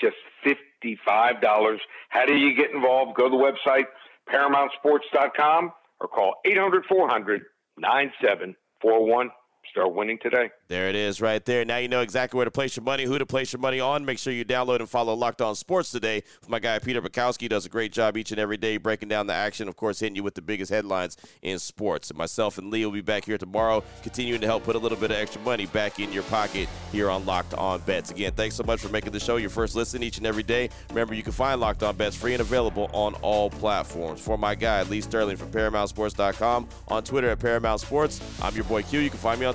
just 0.00 0.16
$55. 0.46 1.78
How 2.10 2.26
do 2.26 2.34
you 2.34 2.54
get 2.54 2.70
involved? 2.70 3.16
Go 3.16 3.28
to 3.28 3.36
the 3.36 3.42
website, 3.42 3.86
ParamountSports.com 4.32 5.72
or 6.00 6.08
call 6.08 6.34
800 6.44 6.84
400 6.86 7.42
9741. 7.78 9.30
Start 9.70 9.94
winning 9.94 10.18
today. 10.22 10.50
There 10.68 10.88
it 10.88 10.94
is 10.94 11.20
right 11.20 11.44
there. 11.44 11.64
Now 11.64 11.76
you 11.76 11.88
know 11.88 12.00
exactly 12.00 12.38
where 12.38 12.46
to 12.46 12.50
place 12.50 12.76
your 12.76 12.84
money, 12.84 13.04
who 13.04 13.18
to 13.18 13.26
place 13.26 13.52
your 13.52 13.60
money 13.60 13.78
on. 13.78 14.04
Make 14.04 14.18
sure 14.18 14.32
you 14.32 14.44
download 14.44 14.80
and 14.80 14.88
follow 14.88 15.12
Locked 15.14 15.42
On 15.42 15.54
Sports 15.54 15.90
today. 15.90 16.22
My 16.48 16.58
guy 16.58 16.78
Peter 16.78 17.02
Bukowski 17.02 17.48
does 17.48 17.66
a 17.66 17.68
great 17.68 17.92
job 17.92 18.16
each 18.16 18.30
and 18.30 18.40
every 18.40 18.56
day 18.56 18.78
breaking 18.78 19.08
down 19.08 19.26
the 19.26 19.34
action, 19.34 19.68
of 19.68 19.76
course, 19.76 20.00
hitting 20.00 20.16
you 20.16 20.22
with 20.22 20.34
the 20.34 20.42
biggest 20.42 20.70
headlines 20.70 21.16
in 21.42 21.58
sports. 21.58 22.10
And 22.10 22.18
myself 22.18 22.58
and 22.58 22.70
Lee 22.70 22.84
will 22.84 22.92
be 22.92 23.02
back 23.02 23.26
here 23.26 23.36
tomorrow, 23.38 23.84
continuing 24.02 24.40
to 24.40 24.46
help 24.46 24.64
put 24.64 24.76
a 24.76 24.78
little 24.78 24.98
bit 24.98 25.10
of 25.10 25.18
extra 25.18 25.42
money 25.42 25.66
back 25.66 26.00
in 26.00 26.12
your 26.12 26.22
pocket 26.24 26.68
here 26.90 27.10
on 27.10 27.26
Locked 27.26 27.54
On 27.54 27.80
Bets. 27.80 28.10
Again, 28.10 28.32
thanks 28.32 28.54
so 28.54 28.64
much 28.64 28.80
for 28.80 28.88
making 28.88 29.12
the 29.12 29.20
show 29.20 29.36
your 29.36 29.50
first 29.50 29.76
listen 29.76 30.02
each 30.02 30.18
and 30.18 30.26
every 30.26 30.42
day. 30.42 30.70
Remember, 30.88 31.14
you 31.14 31.22
can 31.22 31.32
find 31.32 31.60
Locked 31.60 31.82
On 31.82 31.94
Bets 31.94 32.16
free 32.16 32.32
and 32.32 32.40
available 32.40 32.88
on 32.92 33.14
all 33.16 33.50
platforms. 33.50 34.20
For 34.20 34.38
my 34.38 34.54
guy, 34.54 34.82
Lee 34.84 35.00
Sterling 35.00 35.36
from 35.36 35.50
ParamountSports.com, 35.50 36.68
on 36.88 37.04
Twitter 37.04 37.28
at 37.28 37.40
Paramount 37.40 37.80
Sports, 37.80 38.20
I'm 38.40 38.54
your 38.54 38.64
boy 38.64 38.82
Q. 38.82 39.00
You 39.00 39.10
can 39.10 39.18
find 39.18 39.38
me 39.38 39.46
on 39.46 39.54